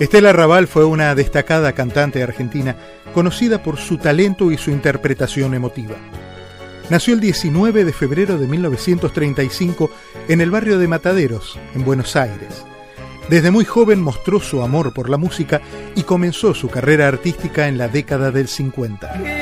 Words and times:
Estela 0.00 0.32
Raval 0.32 0.66
fue 0.66 0.86
una 0.86 1.14
destacada 1.14 1.72
cantante 1.74 2.22
argentina, 2.22 2.74
conocida 3.12 3.62
por 3.62 3.76
su 3.76 3.98
talento 3.98 4.50
y 4.50 4.56
su 4.56 4.70
interpretación 4.70 5.52
emotiva. 5.52 5.96
Nació 6.88 7.12
el 7.12 7.20
19 7.20 7.84
de 7.84 7.92
febrero 7.92 8.38
de 8.38 8.46
1935 8.46 9.90
en 10.28 10.40
el 10.40 10.50
barrio 10.50 10.78
de 10.78 10.88
Mataderos, 10.88 11.58
en 11.74 11.84
Buenos 11.84 12.16
Aires. 12.16 12.64
Desde 13.28 13.50
muy 13.50 13.66
joven 13.66 14.00
mostró 14.00 14.40
su 14.40 14.62
amor 14.62 14.94
por 14.94 15.10
la 15.10 15.18
música 15.18 15.60
y 15.94 16.04
comenzó 16.04 16.54
su 16.54 16.68
carrera 16.70 17.06
artística 17.06 17.68
en 17.68 17.76
la 17.76 17.88
década 17.88 18.30
del 18.30 18.48
50. 18.48 19.39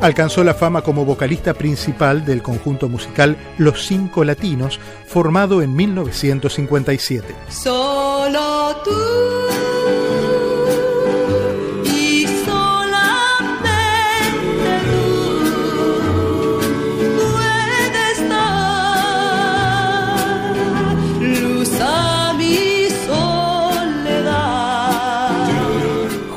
Alcanzó 0.00 0.44
la 0.44 0.54
fama 0.54 0.82
como 0.82 1.04
vocalista 1.04 1.54
principal 1.54 2.24
del 2.24 2.40
conjunto 2.40 2.88
musical 2.88 3.36
Los 3.58 3.84
Cinco 3.86 4.22
Latinos, 4.22 4.78
formado 5.06 5.60
en 5.60 5.74
1957. 5.74 7.34
Solo 7.48 8.76
tú. 8.84 9.67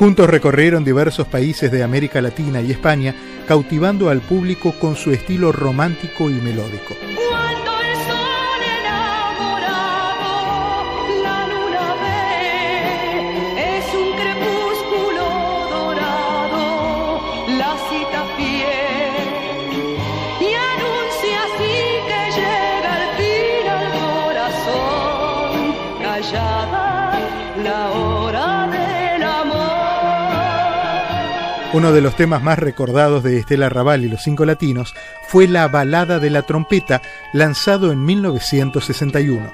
Juntos 0.02 0.28
recorrieron 0.28 0.82
diversos 0.82 1.28
países 1.28 1.70
de 1.70 1.84
América 1.84 2.20
Latina 2.20 2.60
y 2.60 2.72
España, 2.72 3.14
cautivando 3.46 4.10
al 4.10 4.20
público 4.20 4.72
con 4.72 4.96
su 4.96 5.12
estilo 5.12 5.52
romántico 5.52 6.28
y 6.28 6.32
melódico. 6.32 6.96
Uno 31.74 31.90
de 31.92 32.02
los 32.02 32.16
temas 32.16 32.42
más 32.42 32.58
recordados 32.58 33.22
de 33.22 33.38
Estela 33.38 33.70
Raval 33.70 34.04
y 34.04 34.08
los 34.08 34.22
Cinco 34.22 34.44
Latinos 34.44 34.94
fue 35.26 35.48
la 35.48 35.68
Balada 35.68 36.18
de 36.18 36.28
la 36.28 36.42
Trompeta, 36.42 37.00
lanzado 37.32 37.92
en 37.92 38.04
1961. 38.04 39.50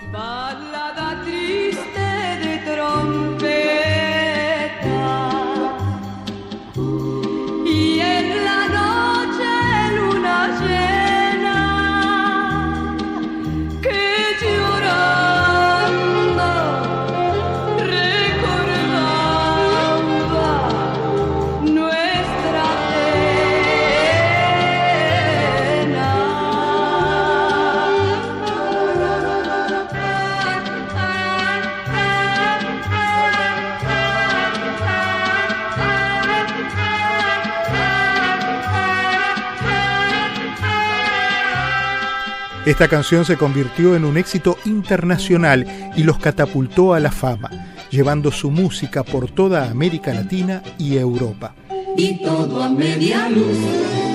Esta 42.69 42.87
canción 42.87 43.25
se 43.25 43.39
convirtió 43.39 43.97
en 43.97 44.05
un 44.05 44.19
éxito 44.19 44.59
internacional 44.67 45.67
y 45.97 46.03
los 46.03 46.19
catapultó 46.19 46.93
a 46.93 47.01
la 47.01 47.11
fama, 47.11 47.49
llevando 47.91 48.31
su 48.31 48.51
música 48.51 49.05
por 49.05 49.31
toda 49.31 49.71
América 49.71 50.13
Latina 50.13 50.63
y 50.77 50.99
Europa. 50.99 51.55
Y 51.97 52.23
todo 52.23 52.63
a 52.63 52.69
media 52.69 53.31
luz, 53.31 53.57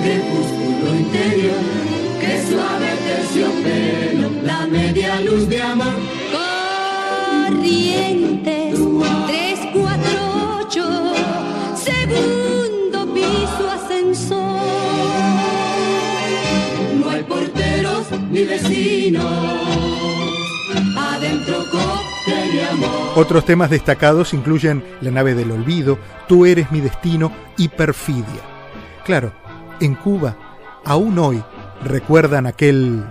crepúsculo 0.03 0.95
interior, 0.99 1.55
que 2.19 2.43
suave 2.47 2.91
terciopelo, 3.07 4.29
la 4.43 4.67
media 4.67 5.19
luz 5.21 5.49
de 5.49 5.59
amor. 5.59 5.95
Corriente, 7.49 8.71
Otros 23.15 23.45
temas 23.45 23.69
destacados 23.69 24.33
incluyen 24.33 24.83
La 25.01 25.11
nave 25.11 25.35
del 25.35 25.51
olvido, 25.51 25.99
Tú 26.27 26.45
eres 26.45 26.71
mi 26.71 26.81
destino 26.81 27.31
y 27.57 27.67
Perfidia. 27.67 28.25
Claro, 29.05 29.33
en 29.79 29.95
Cuba, 29.95 30.35
aún 30.85 31.19
hoy, 31.19 31.43
recuerdan 31.83 32.47
aquel 32.47 33.03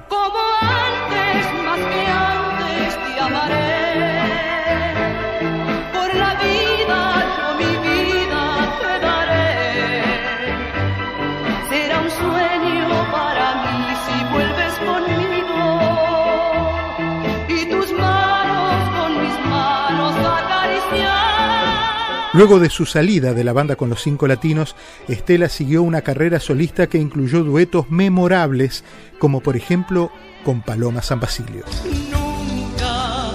Luego 22.35 22.59
de 22.59 22.71
su 22.71 22.87
salida 22.87 23.35
de 23.35 23.45
la 23.45 23.53
banda 23.53 23.77
con 23.77 23.91
los 23.91 24.03
cinco 24.03 24.27
latinos, 24.27 24.75
Estela 25.07 25.51
siguió 25.51 25.83
una 25.83 26.01
carrera 26.01 26.41
solista 26.41 26.87
que 26.87 26.97
incluyó 26.97 27.45
duetos 27.45 27.91
memorables, 27.91 28.85
como 29.19 29.41
por 29.41 29.55
ejemplo 29.55 30.11
con 30.43 30.63
Paloma 30.63 31.03
San 31.03 31.21
Basilio. 31.21 31.65
Nunca, 32.11 33.33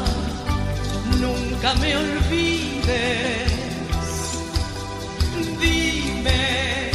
nunca 1.21 1.75
me 1.75 1.95
olvides. 1.95 3.51
Dime, 5.61 6.91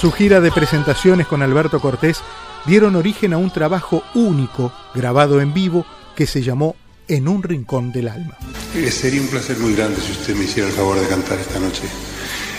Su 0.00 0.12
gira 0.12 0.40
de 0.40 0.52
presentaciones 0.52 1.26
con 1.26 1.42
Alberto 1.42 1.80
Cortés 1.80 2.20
dieron 2.66 2.94
origen 2.94 3.32
a 3.32 3.38
un 3.38 3.50
trabajo 3.50 4.04
único 4.14 4.72
grabado 4.94 5.40
en 5.40 5.52
vivo 5.52 5.84
que 6.14 6.24
se 6.24 6.40
llamó 6.40 6.76
En 7.08 7.26
un 7.26 7.42
rincón 7.42 7.90
del 7.90 8.06
alma. 8.06 8.38
Eh, 8.76 8.92
sería 8.92 9.20
un 9.20 9.26
placer 9.26 9.58
muy 9.58 9.74
grande 9.74 10.00
si 10.00 10.12
usted 10.12 10.36
me 10.36 10.44
hiciera 10.44 10.68
el 10.68 10.74
favor 10.74 11.00
de 11.00 11.08
cantar 11.08 11.40
esta 11.40 11.58
noche 11.58 11.82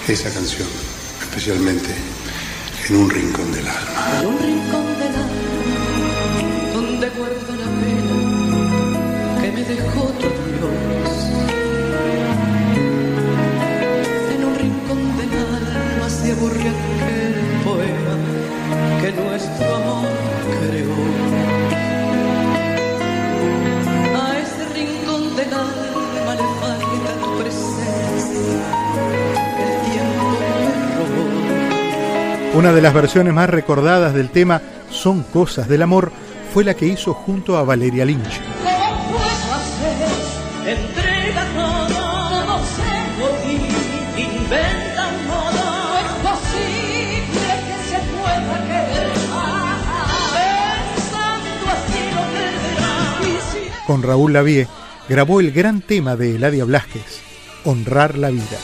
esa 0.07 0.33
canción, 0.33 0.67
especialmente 1.21 1.89
en 2.89 2.95
un 2.95 3.09
rincón 3.09 3.51
del 3.53 3.67
alma. 3.67 4.19
En 4.19 4.27
un 4.27 4.39
rincón 4.39 4.88
Una 32.59 32.73
de 32.73 32.81
las 32.81 32.93
versiones 32.93 33.33
más 33.33 33.49
recordadas 33.49 34.13
del 34.13 34.31
tema 34.31 34.61
Son 34.89 35.23
cosas 35.23 35.69
del 35.69 35.81
amor 35.81 36.11
fue 36.53 36.65
la 36.65 36.73
que 36.73 36.87
hizo 36.87 37.13
junto 37.13 37.55
a 37.55 37.63
Valeria 37.63 38.03
Lynch. 38.03 38.41
Con 53.87 54.03
Raúl 54.03 54.33
Lavie 54.33 54.67
grabó 55.07 55.39
el 55.39 55.53
gran 55.53 55.79
tema 55.79 56.17
de 56.17 56.35
Eladia 56.35 56.65
Blasquez, 56.65 57.21
Honrar 57.63 58.17
la 58.17 58.31
vida. 58.31 58.57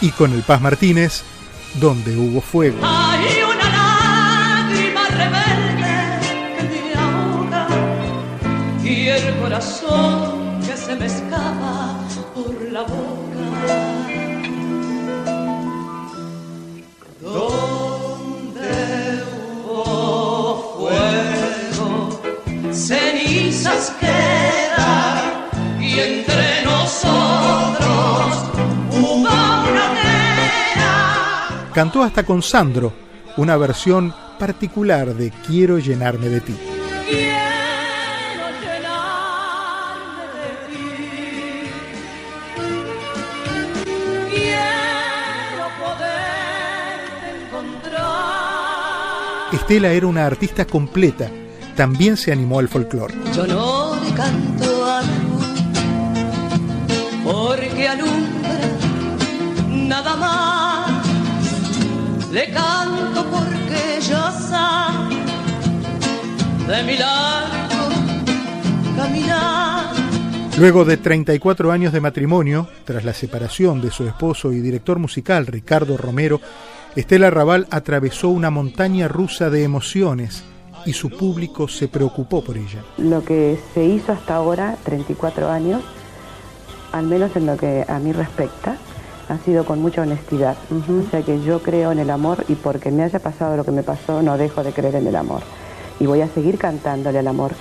Y 0.00 0.10
con 0.10 0.32
el 0.32 0.42
Paz 0.42 0.60
Martínez, 0.60 1.22
donde 1.74 2.16
hubo 2.16 2.40
fuego. 2.40 2.78
Hay 2.82 3.42
una 3.42 4.68
lágrima 4.68 5.06
rebelde 5.08 6.68
que 6.70 6.82
me 6.82 7.00
ahoga 7.00 7.68
y 8.82 9.08
el 9.08 9.36
corazón 9.36 10.60
que 10.60 10.76
se 10.76 10.96
me 10.96 11.06
escapa 11.06 11.98
por 12.34 12.62
la 12.72 12.82
boca. 12.82 13.99
Cantó 31.80 32.02
hasta 32.02 32.24
con 32.24 32.42
Sandro, 32.42 32.92
una 33.38 33.56
versión 33.56 34.14
particular 34.38 35.14
de 35.14 35.30
Quiero 35.30 35.78
llenarme 35.78 36.28
de 36.28 36.42
ti. 36.42 36.54
Estela 49.50 49.88
era 49.88 50.06
una 50.06 50.26
artista 50.26 50.66
completa, 50.66 51.30
también 51.76 52.18
se 52.18 52.30
animó 52.30 52.58
al 52.58 52.68
folclore. 52.68 53.14
Yo 53.34 53.46
no 53.46 53.96
le 54.04 54.12
canto 54.12 54.84
a 54.84 55.00
la 55.00 55.12
luz, 55.22 55.46
porque 57.24 57.88
alumbra 57.88 58.58
nada 59.66 60.16
más. 60.16 60.59
Le 62.32 62.48
canto 62.52 63.24
porque 63.28 64.00
yo 64.02 64.30
sé 64.30 64.54
de 66.68 66.82
mi 66.84 66.96
largo 66.96 67.88
caminar. 68.96 69.86
Luego 70.56 70.84
de 70.84 70.96
34 70.96 71.72
años 71.72 71.92
de 71.92 72.00
matrimonio, 72.00 72.68
tras 72.84 73.04
la 73.04 73.14
separación 73.14 73.80
de 73.80 73.90
su 73.90 74.06
esposo 74.06 74.52
y 74.52 74.60
director 74.60 75.00
musical 75.00 75.48
Ricardo 75.48 75.96
Romero, 75.96 76.40
Estela 76.94 77.30
Raval 77.30 77.66
atravesó 77.70 78.28
una 78.28 78.50
montaña 78.50 79.08
rusa 79.08 79.50
de 79.50 79.64
emociones 79.64 80.44
y 80.86 80.92
su 80.92 81.10
público 81.10 81.66
se 81.66 81.88
preocupó 81.88 82.44
por 82.44 82.56
ella. 82.56 82.84
Lo 82.98 83.24
que 83.24 83.58
se 83.74 83.84
hizo 83.84 84.12
hasta 84.12 84.36
ahora, 84.36 84.76
34 84.84 85.50
años, 85.50 85.82
al 86.92 87.06
menos 87.06 87.34
en 87.34 87.46
lo 87.46 87.56
que 87.56 87.84
a 87.88 87.98
mí 87.98 88.12
respecta, 88.12 88.76
ha 89.30 89.38
sido 89.38 89.64
con 89.64 89.80
mucha 89.80 90.02
honestidad. 90.02 90.56
O 90.70 91.10
sea 91.10 91.22
que 91.22 91.40
yo 91.42 91.62
creo 91.62 91.92
en 91.92 92.00
el 92.00 92.10
amor 92.10 92.44
y 92.48 92.56
porque 92.56 92.90
me 92.90 93.04
haya 93.04 93.20
pasado 93.20 93.56
lo 93.56 93.64
que 93.64 93.70
me 93.70 93.84
pasó, 93.84 94.22
no 94.22 94.36
dejo 94.36 94.64
de 94.64 94.72
creer 94.72 94.96
en 94.96 95.06
el 95.06 95.14
amor. 95.14 95.42
Y 96.00 96.06
voy 96.06 96.20
a 96.20 96.28
seguir 96.28 96.58
cantándole 96.58 97.20
al 97.20 97.28
amor. 97.28 97.52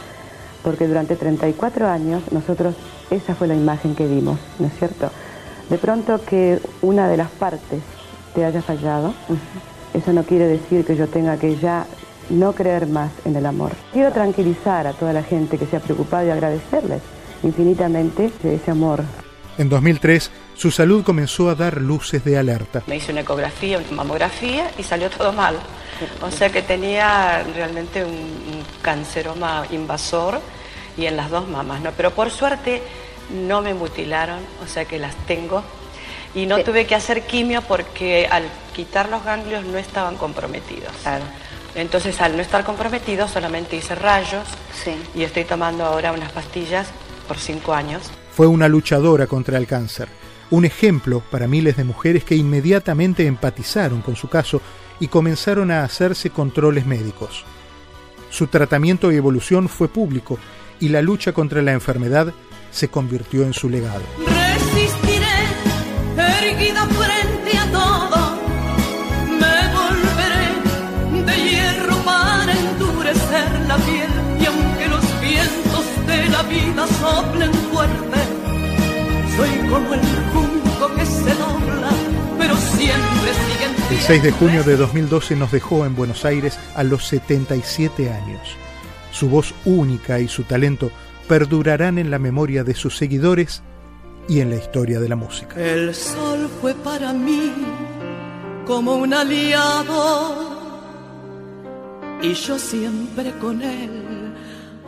Porque 0.63 0.88
durante 0.88 1.16
34 1.16 1.88
años 1.88 2.24
nosotros, 2.31 2.75
esa 3.12 3.36
fue 3.36 3.48
la 3.48 3.56
imagen 3.56 3.95
que 3.95 4.07
dimos, 4.07 4.39
¿no 4.57 4.68
es 4.68 4.74
cierto? 4.77 5.12
De 5.69 5.77
pronto 5.77 6.19
que 6.25 6.60
una 6.81 7.07
de 7.07 7.18
las 7.18 7.30
partes 7.30 7.81
te 8.33 8.44
haya 8.44 8.62
fallado, 8.62 9.13
eso 9.94 10.12
no 10.12 10.24
quiere 10.24 10.48
decir 10.48 10.86
que 10.86 10.95
yo 10.95 11.07
tenga 11.07 11.38
que 11.38 11.56
ya 11.57 11.86
no 12.31 12.54
creer 12.54 12.88
más 12.88 13.12
en 13.25 13.36
el 13.36 13.45
amor. 13.45 13.71
Quiero 13.94 14.12
tranquilizar 14.12 14.88
a 14.88 14.94
toda 14.94 15.13
la 15.13 15.24
gente 15.24 15.57
que 15.57 15.68
se 15.68 15.77
ha 15.77 15.80
preocupado 15.80 16.27
y 16.27 16.31
agradecerles 16.31 17.01
infinitamente 17.44 18.31
ese 18.44 18.71
amor. 18.71 19.04
En 19.57 19.69
2003, 19.69 20.31
su 20.59 20.71
salud 20.71 21.03
comenzó 21.06 21.50
a 21.50 21.56
dar 21.56 21.77
luces 21.81 22.23
de 22.25 22.38
alerta. 22.38 22.83
Me 22.85 22.97
hice 22.97 23.13
una 23.13 23.21
ecografía, 23.21 23.77
una 23.77 23.91
mamografía 23.91 24.69
y 24.77 24.83
salió 24.83 25.09
todo 25.09 25.31
mal. 25.31 25.56
O 26.21 26.29
sea 26.31 26.50
que 26.50 26.61
tenía 26.61 27.44
realmente 27.56 28.03
un, 28.03 28.11
un 28.11 28.63
canceroma 28.81 29.65
invasor 29.71 30.41
y 30.97 31.06
en 31.06 31.15
las 31.15 31.29
dos 31.29 31.47
mamas, 31.47 31.79
¿no? 31.81 31.91
Pero 31.95 32.11
por 32.11 32.29
suerte 32.29 32.83
no 33.47 33.61
me 33.61 33.73
mutilaron, 33.73 34.39
o 34.61 34.67
sea 34.67 34.83
que 34.83 35.00
las 35.00 35.15
tengo. 35.25 35.63
Y 36.35 36.45
no 36.45 36.57
Sí. 36.57 36.63
tuve 36.65 36.85
que 36.85 36.95
hacer 36.95 37.25
quimio 37.25 37.61
porque 37.61 38.27
al 38.29 38.44
quitar 38.75 39.07
los 39.09 39.23
ganglios 39.23 39.63
no 39.65 39.77
estaban 39.77 40.17
comprometidos. 40.17 40.91
Claro. 41.03 41.23
Entonces 41.75 42.19
al 42.19 42.35
no 42.35 42.41
estar 42.41 42.65
comprometidos 42.65 43.31
solamente 43.31 43.77
hice 43.77 43.95
rayos 43.95 44.44
Sí. 44.83 44.91
y 45.15 45.23
estoy 45.23 45.45
tomando 45.45 45.85
ahora 45.85 46.11
unas 46.11 46.33
pastillas 46.33 46.88
por 47.29 47.38
cinco 47.38 47.73
años. 47.73 48.03
Fue 48.35 48.45
una 48.47 48.67
luchadora 48.67 49.25
contra 49.28 49.57
el 49.57 49.66
cáncer, 49.68 50.07
un 50.51 50.65
ejemplo 50.65 51.21
para 51.31 51.47
miles 51.47 51.77
de 51.77 51.83
mujeres 51.83 52.23
que 52.23 52.35
inmediatamente 52.35 53.25
empatizaron 53.25 54.01
con 54.01 54.15
su 54.15 54.29
caso 54.29 54.61
y 54.99 55.07
comenzaron 55.07 55.71
a 55.71 55.83
hacerse 55.83 56.29
controles 56.29 56.85
médicos. 56.85 57.45
Su 58.29 58.47
tratamiento 58.47 59.11
y 59.11 59.15
evolución 59.15 59.69
fue 59.69 59.87
público 59.87 60.37
y 60.79 60.89
la 60.89 61.01
lucha 61.01 61.33
contra 61.33 61.61
la 61.61 61.73
enfermedad 61.73 62.33
se 62.71 62.89
convirtió 62.89 63.44
en 63.44 63.53
su 63.53 63.69
legado. 63.69 64.01
Resistiré, 64.18 65.25
erguida 66.18 66.85
frente 66.85 67.57
a 67.57 67.71
todo. 67.71 68.37
Me 69.39 69.57
volveré 69.73 71.25
de 71.25 71.49
hierro 71.49 71.95
para 72.03 72.53
endurecer 72.53 73.59
la 73.68 73.77
piel. 73.77 74.09
Y 74.39 74.45
aunque 74.45 74.87
los 74.87 75.21
vientos 75.21 75.85
de 76.07 76.29
la 76.29 76.44
vida 76.44 76.87
soplen 76.87 77.53
fuerte, 77.71 78.19
soy 79.35 79.69
como 79.69 79.94
el 79.95 80.29
El 83.92 83.98
6 83.98 84.24
de 84.24 84.31
junio 84.31 84.64
de 84.64 84.78
2012 84.78 85.36
nos 85.36 85.52
dejó 85.52 85.86
en 85.86 85.96
Buenos 85.96 86.24
Aires 86.24 86.60
a 86.76 86.84
los 86.84 87.08
77 87.08 88.12
años. 88.12 88.42
Su 89.12 89.30
voz 89.30 89.54
única 89.66 90.19
y 90.19 90.28
su 90.28 90.44
talento 90.44 90.92
perdurarán 91.28 91.98
en 91.98 92.12
la 92.12 92.19
memoria 92.19 92.64
de 92.64 92.76
sus 92.76 92.98
seguidores 92.98 93.62
y 94.28 94.42
en 94.42 94.52
la 94.52 94.58
historia 94.58 95.00
de 95.00 95.10
la 95.10 95.16
música. 95.16 95.60
El 95.60 95.94
sol 95.96 96.50
fue 96.62 96.76
para 96.76 97.14
mí 97.14 97.52
como 98.66 98.96
un 98.96 99.14
aliado 99.14 100.50
y 102.22 102.34
yo 102.34 102.60
siempre 102.60 103.31
con 103.40 103.62
él 103.62 104.34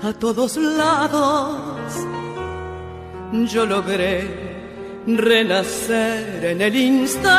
a 0.03 0.13
todos 0.13 0.57
lados. 0.57 1.93
Yo 3.51 3.65
logré 3.65 4.50
renacer 5.07 6.45
en 6.45 6.61
el 6.61 6.75
instante 6.75 7.31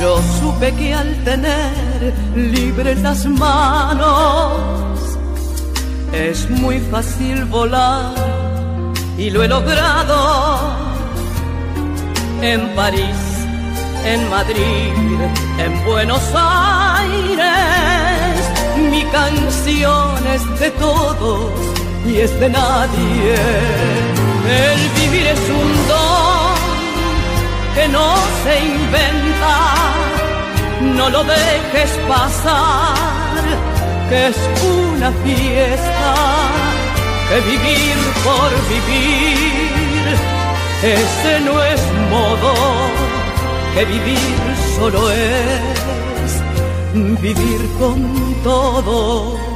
Yo 0.00 0.20
supe 0.40 0.72
que 0.74 0.94
al 0.94 1.14
tener 1.24 2.12
libres 2.34 3.00
las 3.02 3.24
manos 3.26 4.58
es 6.12 6.50
muy 6.50 6.80
fácil 6.80 7.44
volar 7.44 8.14
y 9.16 9.30
lo 9.30 9.42
he 9.44 9.48
logrado 9.48 10.58
en 12.42 12.74
París, 12.74 13.46
en 14.04 14.28
Madrid, 14.28 14.92
en 15.58 15.84
Buenos 15.84 16.22
Aires. 16.34 18.01
Mi 18.90 19.02
canción 19.04 20.26
es 20.34 20.60
de 20.60 20.70
todos 20.72 21.52
y 22.06 22.18
es 22.18 22.38
de 22.40 22.48
nadie. 22.48 23.34
El 24.48 24.80
vivir 25.00 25.26
es 25.26 25.38
un 25.38 25.88
don 25.88 26.52
que 27.74 27.88
no 27.88 28.14
se 28.42 28.54
inventa, 28.60 29.56
no 30.96 31.08
lo 31.10 31.24
dejes 31.24 31.90
pasar, 32.08 32.94
que 34.08 34.28
es 34.28 34.36
una 34.62 35.10
fiesta, 35.24 36.14
que 37.28 37.40
vivir 37.50 37.96
por 38.24 38.50
vivir, 38.68 40.04
ese 40.82 41.40
no 41.40 41.62
es 41.62 41.80
modo, 42.10 42.54
que 43.74 43.84
vivir 43.86 44.40
solo 44.76 45.10
es 45.10 45.81
vivir 46.94 47.60
con 47.78 48.34
todo 48.42 49.51